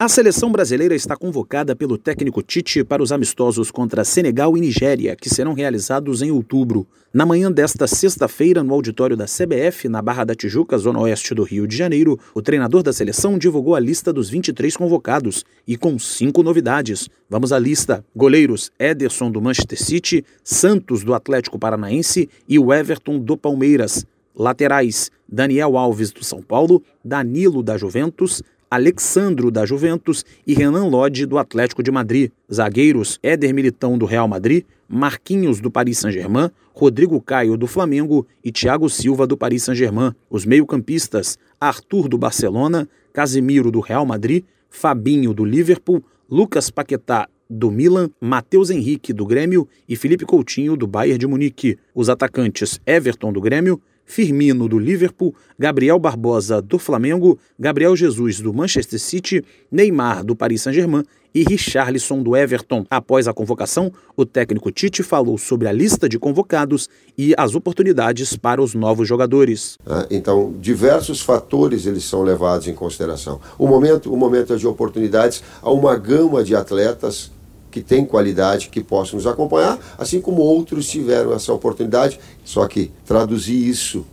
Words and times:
A 0.00 0.08
seleção 0.08 0.52
brasileira 0.52 0.94
está 0.94 1.16
convocada 1.16 1.74
pelo 1.74 1.98
técnico 1.98 2.40
Tite 2.40 2.84
para 2.84 3.02
os 3.02 3.10
amistosos 3.10 3.68
contra 3.68 4.04
Senegal 4.04 4.56
e 4.56 4.60
Nigéria, 4.60 5.16
que 5.16 5.28
serão 5.28 5.54
realizados 5.54 6.22
em 6.22 6.30
outubro. 6.30 6.86
Na 7.12 7.26
manhã 7.26 7.50
desta 7.50 7.84
sexta-feira, 7.88 8.62
no 8.62 8.72
auditório 8.72 9.16
da 9.16 9.24
CBF, 9.24 9.88
na 9.88 10.00
Barra 10.00 10.22
da 10.22 10.36
Tijuca, 10.36 10.78
zona 10.78 11.00
oeste 11.00 11.34
do 11.34 11.42
Rio 11.42 11.66
de 11.66 11.76
Janeiro, 11.76 12.16
o 12.32 12.40
treinador 12.40 12.84
da 12.84 12.92
seleção 12.92 13.36
divulgou 13.36 13.74
a 13.74 13.80
lista 13.80 14.12
dos 14.12 14.30
23 14.30 14.76
convocados 14.76 15.44
e 15.66 15.76
com 15.76 15.98
cinco 15.98 16.44
novidades. 16.44 17.08
Vamos 17.28 17.52
à 17.52 17.58
lista: 17.58 18.04
goleiros 18.14 18.70
Ederson 18.78 19.32
do 19.32 19.42
Manchester 19.42 19.82
City, 19.82 20.24
Santos 20.44 21.02
do 21.02 21.12
Atlético 21.12 21.58
Paranaense 21.58 22.30
e 22.48 22.56
o 22.56 22.72
Everton 22.72 23.18
do 23.18 23.36
Palmeiras. 23.36 24.06
Laterais: 24.32 25.10
Daniel 25.28 25.76
Alves 25.76 26.12
do 26.12 26.22
São 26.24 26.40
Paulo, 26.40 26.84
Danilo 27.04 27.64
da 27.64 27.76
Juventus, 27.76 28.40
Alexandro 28.70 29.50
da 29.50 29.64
Juventus 29.64 30.24
e 30.46 30.52
Renan 30.52 30.86
Lodge 30.86 31.24
do 31.24 31.38
Atlético 31.38 31.82
de 31.82 31.90
Madrid. 31.90 32.30
Zagueiros: 32.52 33.18
Éder 33.22 33.54
Militão 33.54 33.96
do 33.96 34.04
Real 34.04 34.28
Madrid, 34.28 34.64
Marquinhos 34.86 35.60
do 35.60 35.70
Paris 35.70 35.98
Saint-Germain, 35.98 36.50
Rodrigo 36.74 37.20
Caio 37.20 37.56
do 37.56 37.66
Flamengo 37.66 38.26
e 38.44 38.52
Thiago 38.52 38.88
Silva 38.90 39.26
do 39.26 39.36
Paris 39.36 39.62
Saint-Germain. 39.62 40.14
Os 40.28 40.44
meio-campistas: 40.44 41.38
Arthur 41.60 42.08
do 42.08 42.18
Barcelona, 42.18 42.88
Casemiro 43.12 43.70
do 43.70 43.80
Real 43.80 44.04
Madrid, 44.04 44.44
Fabinho 44.68 45.32
do 45.32 45.44
Liverpool, 45.44 46.04
Lucas 46.30 46.70
Paquetá 46.70 47.26
do 47.48 47.70
Milan, 47.70 48.10
Matheus 48.20 48.68
Henrique 48.68 49.12
do 49.12 49.24
Grêmio 49.24 49.66
e 49.88 49.96
Felipe 49.96 50.26
Coutinho 50.26 50.76
do 50.76 50.86
Bayern 50.86 51.18
de 51.18 51.26
Munique. 51.26 51.78
Os 51.94 52.10
atacantes: 52.10 52.78
Everton 52.86 53.32
do 53.32 53.40
Grêmio, 53.40 53.80
Firmino 54.08 54.66
do 54.66 54.78
Liverpool, 54.78 55.34
Gabriel 55.58 55.98
Barbosa 55.98 56.60
do 56.62 56.78
Flamengo, 56.78 57.38
Gabriel 57.58 57.94
Jesus 57.94 58.40
do 58.40 58.52
Manchester 58.52 58.98
City, 58.98 59.44
Neymar 59.70 60.24
do 60.24 60.34
Paris 60.34 60.62
Saint-Germain 60.62 61.04
e 61.34 61.44
Richarlison 61.44 62.22
do 62.22 62.34
Everton. 62.34 62.86
Após 62.90 63.28
a 63.28 63.34
convocação, 63.34 63.92
o 64.16 64.24
técnico 64.24 64.72
Tite 64.72 65.02
falou 65.02 65.36
sobre 65.36 65.68
a 65.68 65.72
lista 65.72 66.08
de 66.08 66.18
convocados 66.18 66.88
e 67.16 67.34
as 67.36 67.54
oportunidades 67.54 68.36
para 68.36 68.62
os 68.62 68.74
novos 68.74 69.06
jogadores. 69.06 69.76
Ah, 69.86 70.06
então, 70.10 70.54
diversos 70.58 71.20
fatores 71.20 71.86
eles 71.86 72.04
são 72.04 72.22
levados 72.22 72.66
em 72.66 72.74
consideração. 72.74 73.40
O 73.58 73.66
momento, 73.66 74.12
o 74.12 74.16
momento 74.16 74.54
é 74.54 74.56
de 74.56 74.66
oportunidades 74.66 75.42
a 75.60 75.70
uma 75.70 75.96
gama 75.96 76.42
de 76.42 76.56
atletas 76.56 77.30
que 77.70 77.80
têm 77.80 78.04
qualidade, 78.04 78.68
que 78.68 78.82
possam 78.82 79.16
nos 79.16 79.26
acompanhar, 79.26 79.78
assim 79.98 80.20
como 80.20 80.42
outros 80.42 80.88
tiveram 80.88 81.32
essa 81.32 81.52
oportunidade. 81.52 82.18
Só 82.44 82.66
que 82.66 82.90
traduzir 83.06 83.68
isso 83.68 84.04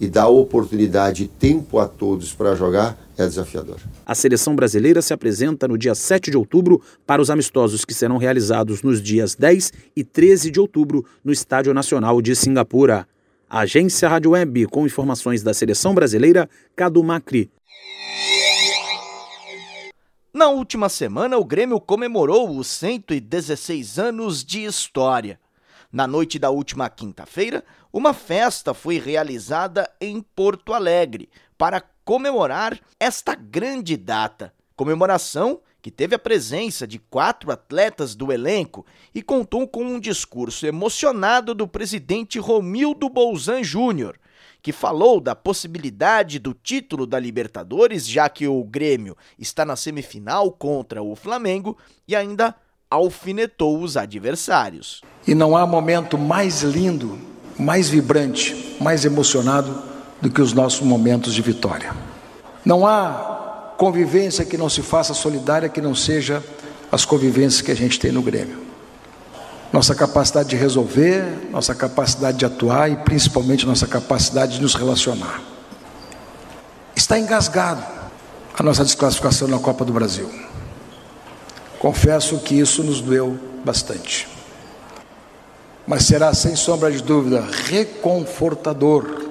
e 0.00 0.08
dar 0.08 0.28
oportunidade 0.28 1.24
e 1.24 1.28
tempo 1.28 1.78
a 1.78 1.86
todos 1.86 2.32
para 2.32 2.54
jogar 2.54 2.98
é 3.18 3.26
desafiador. 3.26 3.76
A 4.06 4.14
seleção 4.14 4.56
brasileira 4.56 5.02
se 5.02 5.12
apresenta 5.12 5.68
no 5.68 5.76
dia 5.76 5.94
7 5.94 6.30
de 6.30 6.36
outubro 6.38 6.80
para 7.06 7.20
os 7.20 7.28
amistosos 7.28 7.84
que 7.84 7.92
serão 7.92 8.16
realizados 8.16 8.82
nos 8.82 9.02
dias 9.02 9.34
10 9.34 9.72
e 9.94 10.02
13 10.02 10.50
de 10.50 10.58
outubro 10.58 11.04
no 11.22 11.30
Estádio 11.30 11.74
Nacional 11.74 12.22
de 12.22 12.34
Singapura. 12.34 13.06
Agência 13.48 14.08
Rádio 14.08 14.30
Web 14.30 14.66
com 14.68 14.86
informações 14.86 15.42
da 15.42 15.52
seleção 15.52 15.94
brasileira, 15.94 16.48
Cadu 16.74 17.02
Macri. 17.04 17.50
Na 20.40 20.48
última 20.48 20.88
semana, 20.88 21.36
o 21.36 21.44
Grêmio 21.44 21.78
comemorou 21.78 22.56
os 22.56 22.66
116 22.68 23.98
anos 23.98 24.42
de 24.42 24.64
história. 24.64 25.38
Na 25.92 26.06
noite 26.06 26.38
da 26.38 26.48
última 26.48 26.88
quinta-feira, 26.88 27.62
uma 27.92 28.14
festa 28.14 28.72
foi 28.72 28.98
realizada 28.98 29.86
em 30.00 30.22
Porto 30.22 30.72
Alegre 30.72 31.28
para 31.58 31.82
comemorar 32.06 32.80
esta 32.98 33.34
grande 33.34 33.98
data. 33.98 34.50
Comemoração 34.74 35.60
que 35.82 35.90
teve 35.90 36.14
a 36.14 36.18
presença 36.18 36.86
de 36.86 36.98
quatro 36.98 37.52
atletas 37.52 38.14
do 38.14 38.32
elenco 38.32 38.86
e 39.14 39.20
contou 39.20 39.68
com 39.68 39.84
um 39.84 40.00
discurso 40.00 40.64
emocionado 40.66 41.54
do 41.54 41.68
presidente 41.68 42.38
Romildo 42.38 43.10
Bolzan 43.10 43.62
Júnior, 43.62 44.18
que 44.62 44.72
falou 44.72 45.20
da 45.20 45.34
possibilidade 45.34 46.38
do 46.38 46.54
título 46.54 47.06
da 47.06 47.18
Libertadores, 47.18 48.06
já 48.06 48.28
que 48.28 48.46
o 48.46 48.62
Grêmio 48.64 49.16
está 49.38 49.64
na 49.64 49.76
semifinal 49.76 50.50
contra 50.50 51.02
o 51.02 51.16
Flamengo 51.16 51.76
e 52.06 52.14
ainda 52.14 52.54
alfinetou 52.90 53.80
os 53.80 53.96
adversários. 53.96 55.00
E 55.26 55.34
não 55.34 55.56
há 55.56 55.66
momento 55.66 56.18
mais 56.18 56.62
lindo, 56.62 57.18
mais 57.58 57.88
vibrante, 57.88 58.76
mais 58.80 59.04
emocionado 59.04 59.82
do 60.20 60.30
que 60.30 60.40
os 60.40 60.52
nossos 60.52 60.80
momentos 60.80 61.34
de 61.34 61.42
vitória. 61.42 61.94
Não 62.64 62.86
há 62.86 63.74
convivência 63.78 64.44
que 64.44 64.58
não 64.58 64.68
se 64.68 64.82
faça 64.82 65.14
solidária 65.14 65.68
que 65.68 65.80
não 65.80 65.94
seja 65.94 66.44
as 66.92 67.04
convivências 67.04 67.62
que 67.62 67.70
a 67.70 67.76
gente 67.76 67.98
tem 67.98 68.12
no 68.12 68.22
Grêmio 68.22 68.69
nossa 69.72 69.94
capacidade 69.94 70.48
de 70.48 70.56
resolver, 70.56 71.48
nossa 71.50 71.74
capacidade 71.74 72.38
de 72.38 72.44
atuar 72.44 72.90
e 72.90 72.96
principalmente 72.96 73.66
nossa 73.66 73.86
capacidade 73.86 74.54
de 74.54 74.62
nos 74.62 74.74
relacionar. 74.74 75.40
Está 76.94 77.18
engasgado 77.18 77.82
a 78.58 78.62
nossa 78.62 78.84
desclassificação 78.84 79.48
na 79.48 79.58
Copa 79.58 79.84
do 79.84 79.92
Brasil. 79.92 80.30
Confesso 81.78 82.38
que 82.38 82.54
isso 82.54 82.82
nos 82.82 83.00
doeu 83.00 83.38
bastante. 83.64 84.28
Mas 85.86 86.04
será 86.04 86.34
sem 86.34 86.54
sombra 86.54 86.90
de 86.90 87.02
dúvida 87.02 87.44
reconfortador 87.68 89.30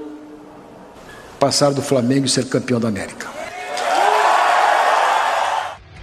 passar 1.39 1.72
do 1.72 1.81
Flamengo 1.81 2.25
e 2.25 2.29
ser 2.29 2.47
campeão 2.47 2.79
da 2.79 2.88
América. 2.88 3.38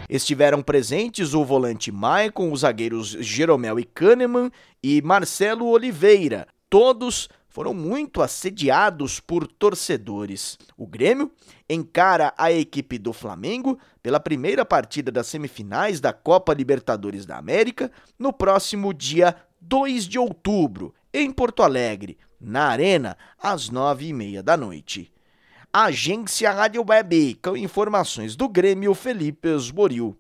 Estiveram 0.09 0.63
presentes 0.63 1.35
o 1.35 1.45
volante 1.45 1.91
Maicon, 1.91 2.53
os 2.53 2.61
zagueiros 2.61 3.09
Jeromel 3.09 3.79
e 3.81 3.85
Kahneman 3.85 4.51
e 4.83 5.03
Marcelo 5.03 5.67
Oliveira. 5.67 6.47
Todos 6.71 7.29
foram 7.49 7.73
muito 7.73 8.21
assediados 8.21 9.19
por 9.19 9.47
torcedores. 9.47 10.59
O 10.77 10.87
Grêmio 10.87 11.33
encara 11.69 12.33
a 12.37 12.53
equipe 12.53 12.99
do 12.99 13.13
Flamengo 13.13 13.79
pela 14.03 14.21
primeira 14.21 14.65
partida 14.65 15.11
das 15.11 15.27
semifinais 15.27 15.99
da 15.99 16.13
Copa 16.13 16.53
Libertadores 16.53 17.25
da 17.25 17.39
América 17.39 17.91
no 18.19 18.33
próximo 18.33 18.93
dia 18.93 19.35
2 19.61 20.05
de 20.05 20.19
outubro, 20.19 20.95
em 21.13 21.33
Porto 21.33 21.63
Alegre, 21.63 22.19
na 22.39 22.67
Arena, 22.67 23.17
às 23.39 23.71
nove 23.71 24.07
e 24.07 24.13
meia 24.13 24.43
da 24.43 24.57
noite. 24.57 25.11
Agência 25.79 26.51
Rádio 26.53 26.83
Web, 26.89 27.37
com 27.43 27.55
informações 27.55 28.35
do 28.35 28.49
Grêmio 28.49 28.95
Felipe 28.95 29.55
Esboril. 29.55 30.17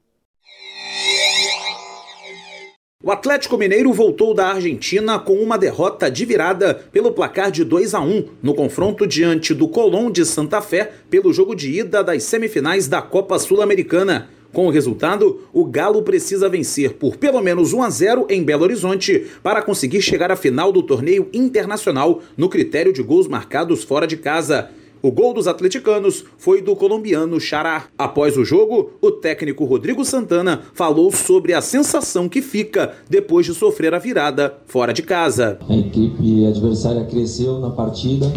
O 3.02 3.10
Atlético 3.10 3.56
Mineiro 3.56 3.90
voltou 3.90 4.34
da 4.34 4.48
Argentina 4.48 5.18
com 5.18 5.32
uma 5.36 5.56
derrota 5.56 6.10
de 6.10 6.26
virada 6.26 6.74
pelo 6.92 7.10
placar 7.10 7.50
de 7.50 7.64
2 7.64 7.94
a 7.94 8.00
1 8.02 8.28
no 8.42 8.52
confronto 8.52 9.06
diante 9.06 9.54
do 9.54 9.66
Colón 9.66 10.10
de 10.10 10.26
Santa 10.26 10.60
Fé 10.60 10.92
pelo 11.08 11.32
jogo 11.32 11.54
de 11.54 11.80
ida 11.80 12.04
das 12.04 12.24
semifinais 12.24 12.86
da 12.86 13.00
Copa 13.00 13.38
Sul-Americana. 13.38 14.28
Com 14.52 14.66
o 14.66 14.70
resultado, 14.70 15.48
o 15.54 15.64
Galo 15.64 16.02
precisa 16.02 16.50
vencer 16.50 16.96
por 16.96 17.16
pelo 17.16 17.40
menos 17.40 17.72
1 17.72 17.82
a 17.82 17.88
0 17.88 18.26
em 18.28 18.44
Belo 18.44 18.64
Horizonte 18.64 19.26
para 19.42 19.62
conseguir 19.62 20.02
chegar 20.02 20.30
à 20.30 20.36
final 20.36 20.70
do 20.70 20.82
torneio 20.82 21.30
internacional 21.32 22.20
no 22.36 22.50
critério 22.50 22.92
de 22.92 23.02
gols 23.02 23.26
marcados 23.26 23.82
fora 23.84 24.06
de 24.06 24.18
casa. 24.18 24.70
O 25.02 25.12
gol 25.12 25.34
dos 25.34 25.46
atleticanos 25.46 26.24
foi 26.38 26.62
do 26.62 26.74
colombiano 26.74 27.38
Xará. 27.38 27.84
Após 27.98 28.36
o 28.36 28.44
jogo, 28.44 28.90
o 29.00 29.10
técnico 29.10 29.64
Rodrigo 29.64 30.04
Santana 30.04 30.62
falou 30.72 31.12
sobre 31.12 31.52
a 31.52 31.60
sensação 31.60 32.28
que 32.28 32.40
fica 32.40 32.94
depois 33.08 33.46
de 33.46 33.54
sofrer 33.54 33.94
a 33.94 33.98
virada 33.98 34.54
fora 34.66 34.92
de 34.92 35.02
casa. 35.02 35.58
A 35.68 35.76
equipe 35.76 36.46
adversária 36.46 37.04
cresceu 37.04 37.60
na 37.60 37.70
partida, 37.70 38.32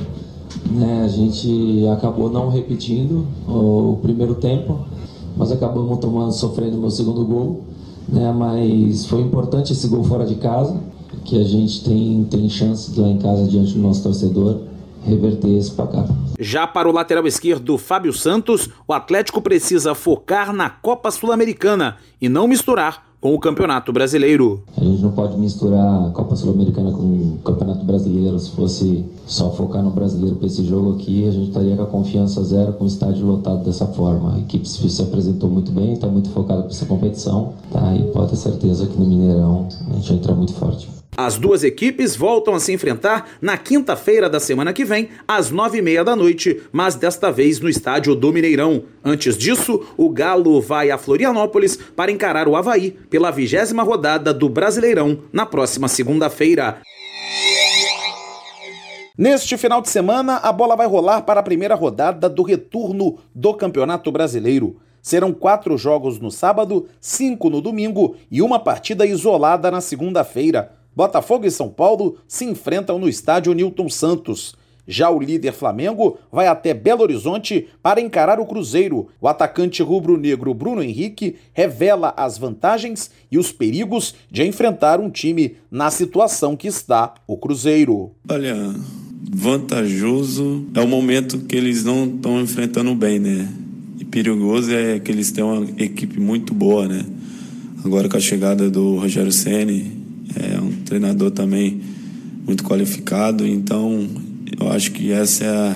né? 0.69 1.03
a 1.03 1.07
gente 1.07 1.87
acabou 1.93 2.29
não 2.29 2.49
repetindo 2.49 3.25
o 3.47 3.97
primeiro 4.01 4.35
tempo, 4.35 4.85
mas 5.37 5.51
acabamos 5.51 5.97
tomando, 5.99 6.33
sofrendo 6.33 6.77
o 6.77 6.81
meu 6.81 6.91
segundo 6.91 7.25
gol. 7.25 7.63
Né? 8.07 8.31
Mas 8.31 9.05
foi 9.05 9.21
importante 9.21 9.71
esse 9.71 9.87
gol 9.87 10.03
fora 10.03 10.25
de 10.25 10.35
casa, 10.35 10.79
que 11.23 11.39
a 11.39 11.43
gente 11.43 11.83
tem, 11.83 12.23
tem 12.29 12.49
chance 12.49 12.99
lá 12.99 13.07
em 13.07 13.17
casa 13.17 13.45
diante 13.47 13.73
do 13.73 13.79
nosso 13.79 14.03
torcedor 14.03 14.61
reverter 15.05 15.57
esse 15.57 15.71
placar. 15.71 16.07
Já 16.41 16.65
para 16.65 16.87
o 16.87 16.93
lateral 16.93 17.27
esquerdo 17.27 17.77
Fábio 17.77 18.13
Santos, 18.13 18.69
o 18.87 18.93
Atlético 18.93 19.41
precisa 19.41 19.93
focar 19.93 20.53
na 20.53 20.69
Copa 20.69 21.11
Sul-Americana 21.11 21.97
e 22.21 22.29
não 22.29 22.47
misturar 22.47 23.09
com 23.19 23.35
o 23.35 23.39
Campeonato 23.39 23.91
Brasileiro. 23.91 24.63
A 24.77 24.79
gente 24.81 25.01
não 25.01 25.11
pode 25.11 25.37
misturar 25.37 26.07
a 26.07 26.11
Copa 26.11 26.37
Sul-Americana 26.37 26.91
com 26.93 27.03
o 27.03 27.39
Campeonato 27.43 27.83
Brasileiro. 27.83 28.39
Se 28.39 28.51
fosse 28.51 29.05
só 29.27 29.51
focar 29.51 29.83
no 29.83 29.91
brasileiro 29.91 30.37
para 30.37 30.47
esse 30.47 30.63
jogo 30.63 30.93
aqui, 30.93 31.27
a 31.27 31.31
gente 31.31 31.49
estaria 31.49 31.75
com 31.75 31.83
a 31.83 31.87
confiança 31.87 32.41
zero 32.45 32.71
com 32.71 32.85
o 32.85 32.87
estádio 32.87 33.25
lotado 33.25 33.65
dessa 33.65 33.85
forma. 33.87 34.35
A 34.35 34.39
equipe 34.39 34.65
se 34.65 35.01
apresentou 35.01 35.49
muito 35.49 35.73
bem, 35.73 35.91
está 35.91 36.07
muito 36.07 36.29
focada 36.29 36.61
para 36.61 36.71
essa 36.71 36.85
competição, 36.85 37.55
tá? 37.69 37.93
E 37.95 38.03
pode 38.13 38.29
ter 38.29 38.37
certeza 38.37 38.87
que 38.87 38.97
no 38.97 39.05
Mineirão 39.05 39.67
a 39.91 39.95
gente 39.95 40.13
entra 40.13 40.33
muito 40.33 40.53
forte. 40.53 40.89
As 41.21 41.37
duas 41.37 41.65
equipes 41.65 42.15
voltam 42.15 42.55
a 42.55 42.61
se 42.61 42.71
enfrentar 42.71 43.31
na 43.41 43.57
quinta-feira 43.57 44.29
da 44.29 44.39
semana 44.39 44.71
que 44.71 44.85
vem, 44.85 45.09
às 45.27 45.51
nove 45.51 45.79
e 45.79 45.81
meia 45.81 46.01
da 46.01 46.15
noite, 46.15 46.61
mas 46.71 46.95
desta 46.95 47.29
vez 47.29 47.59
no 47.59 47.67
estádio 47.67 48.15
do 48.15 48.31
Mineirão. 48.31 48.85
Antes 49.03 49.37
disso, 49.37 49.85
o 49.97 50.09
Galo 50.09 50.61
vai 50.61 50.89
a 50.89 50.97
Florianópolis 50.97 51.75
para 51.75 52.09
encarar 52.09 52.47
o 52.47 52.55
Havaí 52.55 52.91
pela 53.09 53.31
vigésima 53.31 53.83
rodada 53.83 54.33
do 54.33 54.47
Brasileirão 54.47 55.19
na 55.33 55.45
próxima 55.45 55.89
segunda-feira. 55.89 56.81
Neste 59.17 59.57
final 59.57 59.81
de 59.81 59.89
semana, 59.89 60.37
a 60.37 60.53
bola 60.53 60.77
vai 60.77 60.87
rolar 60.87 61.23
para 61.23 61.41
a 61.41 61.43
primeira 61.43 61.75
rodada 61.75 62.29
do 62.29 62.43
retorno 62.43 63.17
do 63.35 63.53
Campeonato 63.53 64.09
Brasileiro. 64.09 64.77
Serão 65.01 65.33
quatro 65.33 65.77
jogos 65.77 66.17
no 66.17 66.31
sábado, 66.31 66.87
cinco 67.01 67.49
no 67.49 67.59
domingo 67.59 68.15
e 68.31 68.41
uma 68.41 68.57
partida 68.57 69.05
isolada 69.05 69.69
na 69.69 69.81
segunda-feira. 69.81 70.78
Botafogo 70.99 71.45
e 71.45 71.51
São 71.51 71.69
Paulo 71.69 72.17
se 72.27 72.43
enfrentam 72.43 72.99
no 72.99 73.07
estádio 73.07 73.53
Newton 73.53 73.87
Santos. 73.87 74.53
Já 74.85 75.09
o 75.09 75.17
líder 75.17 75.53
Flamengo 75.53 76.17
vai 76.29 76.47
até 76.47 76.73
Belo 76.73 77.03
Horizonte 77.03 77.69
para 77.81 78.01
encarar 78.01 78.37
o 78.37 78.45
Cruzeiro. 78.45 79.07
O 79.21 79.27
atacante 79.29 79.81
rubro-negro 79.81 80.53
Bruno 80.53 80.83
Henrique 80.83 81.37
revela 81.53 82.13
as 82.17 82.37
vantagens 82.37 83.09
e 83.31 83.37
os 83.37 83.49
perigos 83.49 84.13
de 84.29 84.43
enfrentar 84.43 84.99
um 84.99 85.09
time 85.09 85.55
na 85.71 85.89
situação 85.89 86.53
que 86.53 86.67
está 86.67 87.13
o 87.25 87.37
Cruzeiro. 87.37 88.11
Olha, 88.29 88.57
vantajoso 89.31 90.65
é 90.73 90.81
o 90.81 90.87
momento 90.87 91.39
que 91.45 91.55
eles 91.55 91.85
não 91.85 92.07
estão 92.07 92.41
enfrentando 92.41 92.93
bem, 92.93 93.19
né? 93.19 93.47
E 93.97 94.03
perigoso 94.03 94.69
é 94.73 94.99
que 94.99 95.09
eles 95.09 95.31
têm 95.31 95.45
uma 95.45 95.65
equipe 95.81 96.19
muito 96.19 96.53
boa, 96.53 96.89
né? 96.89 97.05
Agora 97.85 98.09
com 98.09 98.17
a 98.17 98.19
chegada 98.19 98.69
do 98.69 98.97
Rogério 98.97 99.31
Ceni 99.31 99.98
treinador 100.89 101.29
também 101.29 101.81
muito 102.45 102.63
qualificado, 102.63 103.45
então 103.45 104.07
eu 104.59 104.71
acho 104.71 104.91
que 104.91 105.11
esse 105.11 105.43
é, 105.43 105.75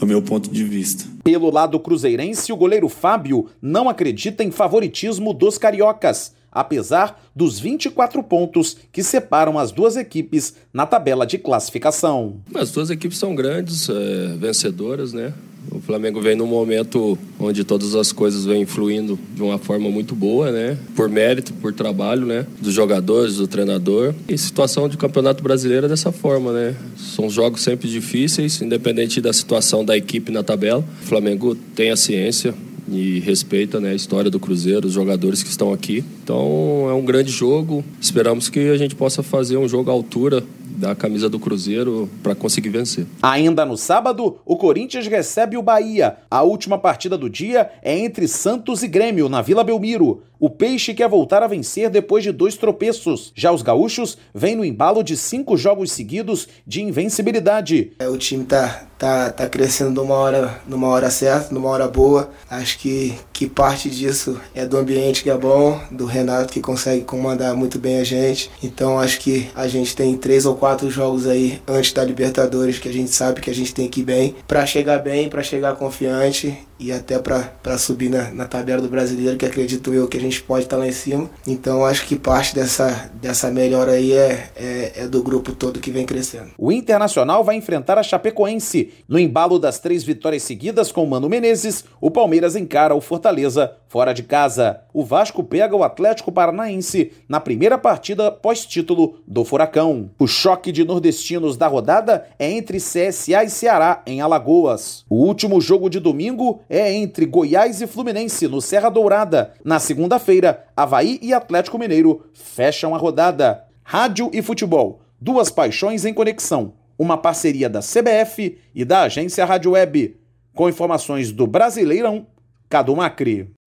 é 0.00 0.04
o 0.04 0.06
meu 0.06 0.20
ponto 0.20 0.50
de 0.50 0.62
vista. 0.62 1.04
Pelo 1.24 1.50
lado 1.50 1.80
cruzeirense, 1.80 2.52
o 2.52 2.56
goleiro 2.56 2.88
Fábio 2.88 3.48
não 3.62 3.88
acredita 3.88 4.44
em 4.44 4.50
favoritismo 4.50 5.32
dos 5.32 5.56
cariocas, 5.56 6.34
apesar 6.50 7.18
dos 7.34 7.58
24 7.58 8.22
pontos 8.22 8.76
que 8.92 9.02
separam 9.02 9.58
as 9.58 9.72
duas 9.72 9.96
equipes 9.96 10.54
na 10.70 10.84
tabela 10.84 11.26
de 11.26 11.38
classificação. 11.38 12.42
As 12.54 12.70
duas 12.70 12.90
equipes 12.90 13.16
são 13.16 13.34
grandes, 13.34 13.88
é, 13.88 14.36
vencedoras, 14.36 15.14
né? 15.14 15.32
O 15.74 15.80
Flamengo 15.80 16.20
vem 16.20 16.36
num 16.36 16.46
momento 16.46 17.18
onde 17.40 17.64
todas 17.64 17.94
as 17.94 18.12
coisas 18.12 18.44
vêm 18.44 18.66
fluindo 18.66 19.18
de 19.34 19.42
uma 19.42 19.58
forma 19.58 19.88
muito 19.90 20.14
boa, 20.14 20.52
né? 20.52 20.76
Por 20.94 21.08
mérito, 21.08 21.52
por 21.54 21.72
trabalho, 21.72 22.26
né? 22.26 22.46
Dos 22.60 22.74
jogadores, 22.74 23.36
do 23.36 23.48
treinador. 23.48 24.14
E 24.28 24.36
situação 24.36 24.88
de 24.88 24.96
campeonato 24.96 25.42
brasileiro 25.42 25.86
é 25.86 25.88
dessa 25.88 26.12
forma, 26.12 26.52
né? 26.52 26.76
São 26.96 27.30
jogos 27.30 27.62
sempre 27.62 27.88
difíceis, 27.88 28.60
independente 28.60 29.20
da 29.20 29.32
situação 29.32 29.84
da 29.84 29.96
equipe 29.96 30.30
na 30.30 30.42
tabela. 30.42 30.84
O 31.02 31.06
Flamengo 31.06 31.54
tem 31.74 31.90
a 31.90 31.96
ciência, 31.96 32.54
e 32.90 33.20
respeita 33.20 33.80
né, 33.80 33.90
a 33.90 33.94
história 33.94 34.30
do 34.30 34.40
Cruzeiro, 34.40 34.86
os 34.86 34.92
jogadores 34.92 35.42
que 35.42 35.48
estão 35.48 35.72
aqui. 35.72 36.04
Então 36.22 36.88
é 36.90 36.92
um 36.92 37.04
grande 37.04 37.30
jogo. 37.30 37.84
Esperamos 38.00 38.48
que 38.48 38.68
a 38.68 38.76
gente 38.76 38.94
possa 38.94 39.22
fazer 39.22 39.56
um 39.56 39.68
jogo 39.68 39.90
à 39.90 39.92
altura 39.92 40.42
da 40.82 40.96
camisa 40.96 41.28
do 41.28 41.38
Cruzeiro 41.38 42.10
para 42.24 42.34
conseguir 42.34 42.70
vencer. 42.70 43.06
Ainda 43.22 43.64
no 43.64 43.76
sábado, 43.76 44.38
o 44.44 44.56
Corinthians 44.56 45.06
recebe 45.06 45.56
o 45.56 45.62
Bahia. 45.62 46.16
A 46.28 46.42
última 46.42 46.76
partida 46.76 47.16
do 47.16 47.30
dia 47.30 47.70
é 47.82 47.96
entre 47.96 48.26
Santos 48.26 48.82
e 48.82 48.88
Grêmio, 48.88 49.28
na 49.28 49.40
Vila 49.40 49.62
Belmiro. 49.62 50.24
O 50.40 50.50
Peixe 50.50 50.92
quer 50.92 51.08
voltar 51.08 51.40
a 51.40 51.46
vencer 51.46 51.88
depois 51.88 52.24
de 52.24 52.32
dois 52.32 52.56
tropeços. 52.56 53.32
Já 53.32 53.52
os 53.52 53.62
gaúchos 53.62 54.18
vêm 54.34 54.56
no 54.56 54.64
embalo 54.64 55.04
de 55.04 55.16
cinco 55.16 55.56
jogos 55.56 55.92
seguidos 55.92 56.48
de 56.66 56.82
invencibilidade. 56.82 57.92
É, 58.00 58.08
o 58.08 58.18
time 58.18 58.44
tá, 58.44 58.88
tá, 59.02 59.30
tá 59.30 59.48
crescendo 59.48 59.90
numa 59.90 60.14
hora, 60.14 60.60
numa 60.64 60.86
hora 60.86 61.10
certa, 61.10 61.52
numa 61.52 61.68
hora 61.68 61.88
boa. 61.88 62.30
Acho 62.48 62.78
que, 62.78 63.18
que 63.32 63.48
parte 63.48 63.90
disso 63.90 64.40
é 64.54 64.64
do 64.64 64.78
ambiente 64.78 65.24
que 65.24 65.30
é 65.30 65.36
bom, 65.36 65.80
do 65.90 66.06
Renato 66.06 66.52
que 66.52 66.60
consegue 66.60 67.02
comandar 67.02 67.52
muito 67.56 67.80
bem 67.80 67.98
a 67.98 68.04
gente. 68.04 68.48
Então 68.62 69.00
acho 69.00 69.18
que 69.18 69.50
a 69.56 69.66
gente 69.66 69.96
tem 69.96 70.16
três 70.16 70.46
ou 70.46 70.54
quatro 70.54 70.88
jogos 70.88 71.26
aí 71.26 71.60
antes 71.66 71.92
da 71.92 72.04
Libertadores 72.04 72.78
que 72.78 72.88
a 72.88 72.92
gente 72.92 73.10
sabe 73.10 73.40
que 73.40 73.50
a 73.50 73.54
gente 73.54 73.74
tem 73.74 73.88
que 73.88 74.02
ir 74.02 74.04
bem 74.04 74.36
para 74.46 74.64
chegar 74.64 75.00
bem, 75.00 75.28
para 75.28 75.42
chegar 75.42 75.74
confiante 75.74 76.56
e 76.78 76.90
até 76.90 77.18
para 77.18 77.78
subir 77.78 78.08
na, 78.08 78.30
na, 78.30 78.44
tabela 78.44 78.82
do 78.82 78.88
brasileiro, 78.88 79.36
que 79.36 79.46
acredito 79.46 79.92
eu 79.94 80.08
que 80.08 80.16
a 80.16 80.20
gente 80.20 80.42
pode 80.42 80.64
estar 80.64 80.76
tá 80.76 80.82
lá 80.82 80.88
em 80.88 80.92
cima. 80.92 81.30
Então 81.46 81.84
acho 81.84 82.06
que 82.06 82.16
parte 82.16 82.54
dessa, 82.54 83.10
dessa 83.14 83.50
melhora 83.50 83.92
aí 83.92 84.12
é, 84.12 84.50
é, 84.56 84.92
é, 84.96 85.08
do 85.08 85.22
grupo 85.22 85.52
todo 85.52 85.80
que 85.80 85.90
vem 85.90 86.04
crescendo. 86.04 86.50
O 86.58 86.72
Internacional 86.72 87.44
vai 87.44 87.56
enfrentar 87.56 87.98
a 87.98 88.02
Chapecoense. 88.02 88.92
No 89.08 89.18
embalo 89.18 89.58
das 89.58 89.78
três 89.78 90.02
vitórias 90.02 90.42
seguidas 90.42 90.90
com 90.90 91.06
Mano 91.06 91.28
Menezes, 91.28 91.84
o 92.00 92.10
Palmeiras 92.10 92.56
encara 92.56 92.94
o 92.94 93.00
Fortaleza 93.00 93.72
fora 93.92 94.14
de 94.14 94.22
casa. 94.22 94.80
O 94.94 95.04
Vasco 95.04 95.44
pega 95.44 95.76
o 95.76 95.84
Atlético 95.84 96.32
Paranaense 96.32 97.12
na 97.28 97.38
primeira 97.38 97.76
partida 97.76 98.32
pós-título 98.32 99.18
do 99.28 99.44
Furacão. 99.44 100.10
O 100.18 100.26
choque 100.26 100.72
de 100.72 100.82
nordestinos 100.82 101.58
da 101.58 101.66
rodada 101.66 102.26
é 102.38 102.50
entre 102.50 102.78
CSA 102.78 103.44
e 103.44 103.50
Ceará, 103.50 104.02
em 104.06 104.22
Alagoas. 104.22 105.04
O 105.10 105.16
último 105.16 105.60
jogo 105.60 105.90
de 105.90 106.00
domingo 106.00 106.62
é 106.72 106.90
entre 106.90 107.26
Goiás 107.26 107.82
e 107.82 107.86
Fluminense, 107.86 108.48
no 108.48 108.58
Serra 108.62 108.88
Dourada. 108.88 109.52
Na 109.62 109.78
segunda-feira, 109.78 110.64
Havaí 110.74 111.18
e 111.20 111.34
Atlético 111.34 111.78
Mineiro 111.78 112.24
fecham 112.32 112.94
a 112.94 112.98
rodada. 112.98 113.64
Rádio 113.84 114.30
e 114.32 114.40
futebol, 114.40 115.02
duas 115.20 115.50
paixões 115.50 116.06
em 116.06 116.14
conexão. 116.14 116.72
Uma 116.98 117.18
parceria 117.18 117.68
da 117.68 117.80
CBF 117.80 118.58
e 118.74 118.86
da 118.86 119.02
agência 119.02 119.44
Rádio 119.44 119.72
Web. 119.72 120.16
Com 120.54 120.66
informações 120.66 121.30
do 121.30 121.46
Brasileirão, 121.46 122.26
Cadu 122.70 122.96
Macri. 122.96 123.52